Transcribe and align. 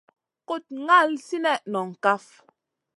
Kuɗ 0.47 0.65
ŋal 0.85 1.09
sinèh 1.25 1.59
noŋ 1.71 1.87
kaf. 2.03 2.25